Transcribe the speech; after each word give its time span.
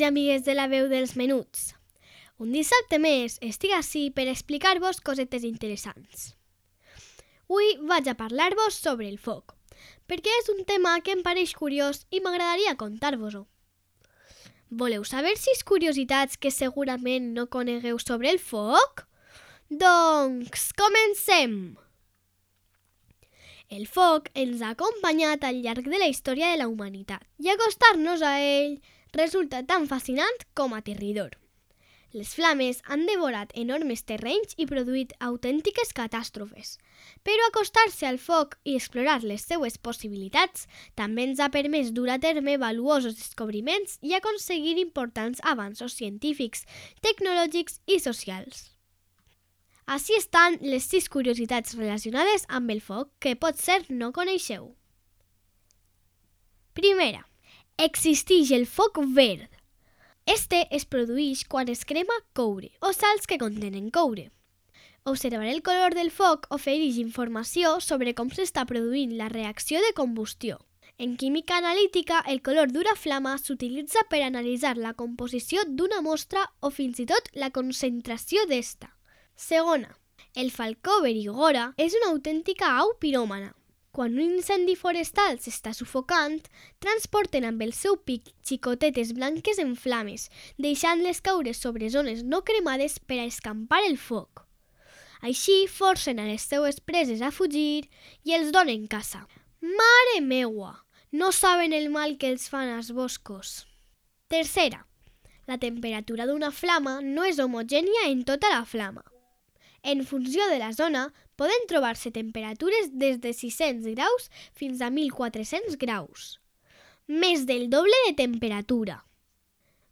Amics 0.00 0.02
i 0.02 0.04
amigues 0.04 0.44
de 0.44 0.54
la 0.54 0.66
veu 0.68 0.88
dels 0.88 1.16
menuts. 1.16 1.74
Un 2.38 2.52
dissabte 2.52 2.98
més 2.98 3.38
estic 3.42 3.72
ací 3.76 4.10
per 4.10 4.28
explicar-vos 4.28 5.00
cosetes 5.00 5.44
interessants. 5.44 6.34
Avui 7.50 7.76
vaig 7.82 8.08
a 8.08 8.14
parlar-vos 8.14 8.74
sobre 8.74 9.08
el 9.08 9.18
foc, 9.18 9.54
perquè 10.06 10.30
és 10.40 10.48
un 10.48 10.64
tema 10.64 11.00
que 11.00 11.12
em 11.12 11.22
pareix 11.22 11.52
curiós 11.54 12.06
i 12.10 12.20
m'agradaria 12.20 12.76
contar-vos-ho. 12.76 13.46
Voleu 14.70 15.04
saber 15.04 15.36
sis 15.36 15.64
curiositats 15.66 16.38
que 16.38 16.50
segurament 16.50 17.34
no 17.34 17.48
conegueu 17.50 17.98
sobre 17.98 18.30
el 18.30 18.38
foc? 18.38 19.04
Doncs 19.68 20.70
comencem! 20.78 21.76
El 23.70 23.86
foc 23.86 24.30
ens 24.34 24.62
ha 24.62 24.72
acompanyat 24.72 25.44
al 25.44 25.60
llarg 25.62 25.90
de 25.90 25.98
la 25.98 26.08
història 26.10 26.50
de 26.50 26.62
la 26.62 26.70
humanitat 26.70 27.26
i 27.38 27.50
acostar-nos 27.50 28.22
a 28.22 28.38
ell 28.40 28.78
resulta 29.16 29.62
tan 29.66 29.86
fascinant 29.90 30.44
com 30.54 30.74
aterridor. 30.74 31.36
Les 32.12 32.32
flames 32.34 32.80
han 32.90 33.04
devorat 33.06 33.52
enormes 33.54 34.00
terrenys 34.02 34.56
i 34.58 34.64
produït 34.66 35.12
autèntiques 35.22 35.92
catàstrofes, 35.94 36.72
però 37.22 37.46
acostar-se 37.46 38.08
al 38.08 38.18
foc 38.18 38.56
i 38.66 38.74
explorar 38.74 39.20
les 39.22 39.44
seues 39.46 39.78
possibilitats 39.78 40.66
també 40.98 41.28
ens 41.28 41.38
ha 41.38 41.52
permès 41.54 41.92
dur 41.94 42.08
a 42.10 42.18
terme 42.18 42.56
valuosos 42.58 43.14
descobriments 43.14 44.00
i 44.02 44.16
aconseguir 44.18 44.74
importants 44.82 45.38
avanços 45.54 45.94
científics, 45.94 46.66
tecnològics 47.00 47.78
i 47.86 48.00
socials. 48.02 48.66
Així 49.86 50.18
estan 50.18 50.58
les 50.66 50.90
sis 50.90 51.06
curiositats 51.06 51.78
relacionades 51.78 52.46
amb 52.48 52.74
el 52.74 52.82
foc 52.82 53.14
que 53.22 53.38
potser 53.38 53.84
no 53.88 54.10
coneixeu. 54.10 54.72
Primera, 56.74 57.22
existeix 57.80 58.50
el 58.52 58.66
foc 58.66 58.98
verd. 59.16 59.48
Este 60.26 60.66
es 60.70 60.84
produeix 60.84 61.46
quan 61.48 61.70
es 61.72 61.86
crema 61.88 62.16
coure 62.36 62.68
o 62.80 62.92
sals 62.92 63.26
que 63.26 63.38
contenen 63.40 63.88
coure. 63.90 64.28
Observar 65.04 65.46
el 65.48 65.62
color 65.62 65.94
del 65.96 66.10
foc 66.12 66.44
ofereix 66.52 66.98
informació 67.00 67.78
sobre 67.80 68.12
com 68.14 68.28
s'està 68.28 68.66
produint 68.68 69.14
la 69.16 69.30
reacció 69.32 69.80
de 69.80 69.94
combustió. 69.96 70.58
En 70.98 71.16
química 71.16 71.56
analítica, 71.56 72.20
el 72.28 72.42
color 72.42 72.68
d'una 72.68 72.92
flama 72.94 73.38
s'utilitza 73.38 74.04
per 74.10 74.20
analitzar 74.26 74.76
la 74.76 74.92
composició 74.92 75.64
d'una 75.64 76.02
mostra 76.04 76.44
o 76.60 76.68
fins 76.68 77.00
i 77.00 77.06
tot 77.08 77.32
la 77.32 77.48
concentració 77.48 78.44
d'esta. 78.50 78.92
Segona, 79.34 79.96
el 80.34 80.52
falcó 80.52 81.00
verigora 81.00 81.70
és 81.80 81.96
una 81.96 82.12
autèntica 82.12 82.76
au 82.84 82.92
piròmana. 83.00 83.54
Quan 83.90 84.14
un 84.14 84.36
incendi 84.36 84.76
forestal 84.78 85.40
s'està 85.42 85.72
sufocant, 85.74 86.36
transporten 86.78 87.46
amb 87.48 87.62
el 87.66 87.72
seu 87.74 87.96
pic 88.06 88.28
xicotetes 88.46 89.10
blanques 89.16 89.58
en 89.58 89.74
flames, 89.74 90.28
deixant-les 90.62 91.18
caure 91.26 91.54
sobre 91.58 91.90
zones 91.90 92.22
no 92.22 92.44
cremades 92.46 93.00
per 93.02 93.18
a 93.18 93.26
escampar 93.26 93.82
el 93.88 93.98
foc. 93.98 94.44
Així 95.26 95.66
forcen 95.66 96.22
a 96.22 96.28
les 96.28 96.46
seues 96.46 96.78
preses 96.80 97.20
a 97.20 97.32
fugir 97.34 97.88
i 98.24 98.38
els 98.38 98.54
donen 98.54 98.86
caça. 98.86 99.26
Mare 99.60 100.20
meua! 100.22 100.76
No 101.10 101.32
saben 101.34 101.74
el 101.74 101.90
mal 101.90 102.14
que 102.16 102.30
els 102.30 102.46
fan 102.48 102.70
als 102.70 102.92
boscos. 102.94 103.66
Tercera, 104.30 104.86
la 105.50 105.58
temperatura 105.58 106.28
d'una 106.30 106.52
flama 106.54 107.00
no 107.02 107.26
és 107.26 107.42
homogènia 107.42 108.06
en 108.06 108.22
tota 108.22 108.54
la 108.54 108.62
flama. 108.62 109.02
En 109.82 110.04
funció 110.04 110.46
de 110.48 110.58
la 110.58 110.72
zona, 110.72 111.12
poden 111.36 111.66
trobar-se 111.68 112.12
temperatures 112.12 112.90
des 112.92 113.20
de 113.20 113.32
600 113.32 113.94
graus 113.94 114.30
fins 114.52 114.80
a 114.80 114.90
1.400 114.90 115.78
graus. 115.80 116.38
Més 117.06 117.46
del 117.48 117.70
doble 117.70 117.96
de 118.06 118.14
temperatura. 118.14 119.00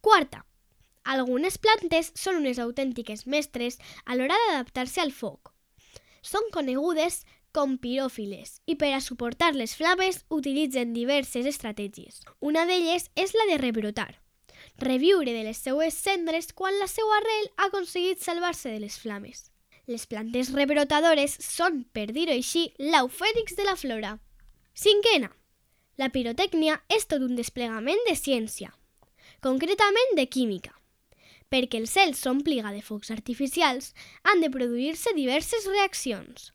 Quarta. 0.00 0.46
Algunes 1.04 1.58
plantes 1.58 2.12
són 2.14 2.38
unes 2.38 2.60
autèntiques 2.62 3.26
mestres 3.26 3.78
a 4.04 4.14
l'hora 4.14 4.38
d'adaptar-se 4.46 5.02
al 5.02 5.10
foc. 5.10 5.50
Són 6.22 6.46
conegudes 6.54 7.24
com 7.52 7.76
piròfiles 7.76 8.60
i 8.70 8.78
per 8.80 8.92
a 8.96 9.02
suportar 9.04 9.52
les 9.54 9.74
flames 9.76 10.22
utilitzen 10.30 10.94
diverses 10.96 11.46
estratègies. 11.46 12.22
Una 12.40 12.64
d'elles 12.70 13.10
és 13.14 13.34
la 13.36 13.48
de 13.50 13.58
rebrotar, 13.60 14.22
reviure 14.78 15.34
de 15.34 15.44
les 15.44 15.58
seues 15.58 15.94
cendres 15.94 16.52
quan 16.56 16.78
la 16.80 16.88
seva 16.88 17.18
arrel 17.18 17.50
ha 17.56 17.68
aconseguit 17.68 18.22
salvar-se 18.22 18.70
de 18.72 18.80
les 18.80 18.98
flames. 18.98 19.51
Les 19.90 20.04
plantes 20.06 20.52
rebrotadores 20.54 21.32
són, 21.42 21.80
per 21.90 22.12
dir-ho 22.14 22.30
així, 22.30 22.68
l'eufènix 22.78 23.56
de 23.58 23.64
la 23.66 23.74
flora. 23.74 24.12
Cinquena. 24.78 25.32
La 25.98 26.06
pirotècnia 26.14 26.76
és 26.86 27.08
tot 27.10 27.24
un 27.26 27.34
desplegament 27.34 27.98
de 28.06 28.14
ciència, 28.14 28.70
concretament 29.42 30.14
de 30.14 30.28
química. 30.30 30.70
Perquè 31.50 31.80
el 31.82 31.88
cel 31.90 32.14
s'ompliga 32.14 32.70
de 32.70 32.80
focs 32.86 33.10
artificials, 33.10 33.90
han 34.22 34.40
de 34.40 34.52
produir-se 34.54 35.12
diverses 35.18 35.66
reaccions. 35.66 36.52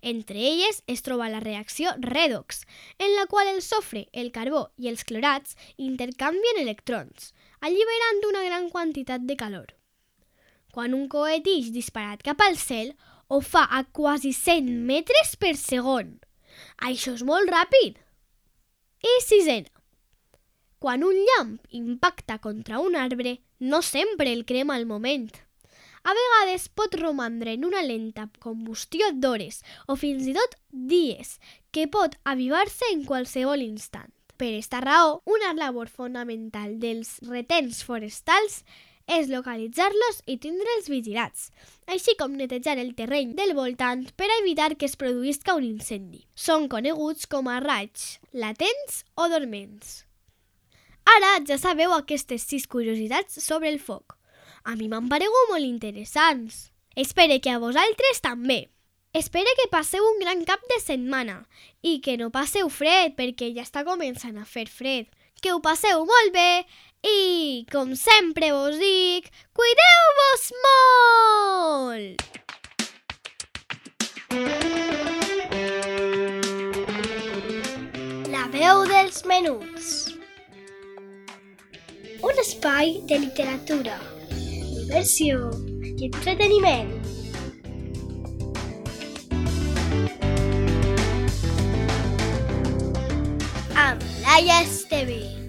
Entre 0.00 0.40
elles 0.40 0.80
es 0.88 1.04
troba 1.04 1.28
la 1.28 1.40
reacció 1.44 1.92
redox, 2.00 2.64
en 2.98 3.12
la 3.14 3.26
qual 3.26 3.52
el 3.52 3.60
sofre, 3.60 4.06
el 4.12 4.32
carbó 4.32 4.70
i 4.80 4.88
els 4.88 5.04
clorats 5.04 5.52
intercanvien 5.76 6.64
electrons, 6.64 7.34
alliberant 7.60 8.24
una 8.32 8.46
gran 8.48 8.70
quantitat 8.72 9.28
de 9.28 9.36
calor. 9.36 9.76
Quan 10.70 10.94
un 10.94 11.08
coet 11.10 11.46
ix 11.50 11.72
disparat 11.74 12.22
cap 12.22 12.40
al 12.46 12.56
cel, 12.60 12.94
ho 13.28 13.40
fa 13.40 13.64
a 13.70 13.82
quasi 13.84 14.32
100 14.34 14.70
metres 14.86 15.34
per 15.38 15.56
segon. 15.58 16.18
Això 16.86 17.14
és 17.18 17.24
molt 17.26 17.50
ràpid. 17.50 17.98
I 19.00 19.14
sisena. 19.26 19.70
Quan 20.80 21.04
un 21.04 21.16
llamp 21.28 21.58
impacta 21.76 22.38
contra 22.38 22.78
un 22.80 22.96
arbre, 22.96 23.40
no 23.58 23.82
sempre 23.82 24.32
el 24.32 24.46
crema 24.48 24.76
al 24.76 24.86
moment. 24.86 25.28
A 26.02 26.14
vegades 26.16 26.70
pot 26.72 26.94
romandre 26.96 27.52
en 27.52 27.66
una 27.68 27.82
lenta 27.84 28.30
combustió 28.40 29.10
d'hores 29.12 29.60
o 29.86 29.96
fins 30.00 30.24
i 30.30 30.32
tot 30.32 30.56
dies, 30.70 31.36
que 31.70 31.84
pot 31.86 32.16
avivar-se 32.24 32.88
en 32.94 33.04
qualsevol 33.04 33.60
instant. 33.66 34.08
Per 34.40 34.54
esta 34.56 34.80
raó, 34.80 35.20
una 35.28 35.52
labor 35.52 35.90
fonamental 35.92 36.78
dels 36.80 37.18
retens 37.28 37.82
forestals 37.84 38.62
és 39.10 39.30
localitzar-los 39.30 40.20
i 40.30 40.36
tindre'ls 40.42 40.88
vigilats, 40.92 41.48
així 41.90 42.14
com 42.18 42.36
netejar 42.38 42.76
el 42.78 42.92
terreny 42.98 43.34
del 43.38 43.54
voltant 43.58 44.04
per 44.16 44.28
a 44.30 44.38
evitar 44.42 44.76
que 44.76 44.86
es 44.86 44.96
produïsca 45.00 45.56
un 45.58 45.66
incendi. 45.66 46.22
Són 46.34 46.68
coneguts 46.70 47.26
com 47.30 47.50
a 47.50 47.58
raigs, 47.64 48.20
latents 48.32 49.02
o 49.18 49.26
dorments. 49.32 50.04
Ara 51.16 51.38
ja 51.48 51.58
sabeu 51.58 51.92
aquestes 51.96 52.44
sis 52.46 52.68
curiositats 52.70 53.42
sobre 53.42 53.70
el 53.72 53.80
foc. 53.82 54.14
A 54.62 54.76
mi 54.76 54.86
m'han 54.92 55.08
paregut 55.10 55.50
molt 55.50 55.66
interessants. 55.66 56.68
Espero 56.94 57.40
que 57.40 57.50
a 57.50 57.58
vosaltres 57.58 58.20
també. 58.22 58.68
Espero 59.12 59.50
que 59.58 59.70
passeu 59.72 60.04
un 60.06 60.20
gran 60.22 60.44
cap 60.46 60.62
de 60.70 60.78
setmana 60.78 61.40
i 61.82 61.98
que 62.04 62.14
no 62.20 62.30
passeu 62.30 62.68
fred 62.70 63.16
perquè 63.18 63.48
ja 63.56 63.64
està 63.66 63.82
començant 63.88 64.38
a 64.38 64.46
fer 64.46 64.68
fred. 64.70 65.08
Que 65.38 65.52
ho 65.54 65.60
passeu 65.62 66.02
molt 66.04 66.32
bé 66.34 66.64
i, 67.06 67.64
com 67.72 67.94
sempre 67.96 68.50
vos 68.52 68.76
dic, 68.76 69.30
cuideu-vos 69.56 70.42
molt! 70.66 72.26
La 78.34 78.44
veu 78.52 78.84
dels 78.90 79.24
menuts. 79.24 79.88
Un 82.20 82.44
espai 82.44 82.98
de 83.08 83.22
literatura, 83.24 83.96
diversió 84.36 85.48
i 85.96 86.10
entreteniment. 86.10 87.19
Amb 94.40 94.48
Laia 94.48 94.62
Esteve. 94.62 95.39